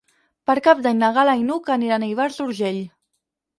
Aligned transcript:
Per 0.49 0.55
Cap 0.67 0.81
d'Any 0.85 0.97
na 1.01 1.09
Gal·la 1.19 1.35
i 1.43 1.45
n'Hug 1.51 1.71
aniran 1.77 2.07
a 2.07 2.11
Ivars 2.17 2.43
d'Urgell. 2.43 2.83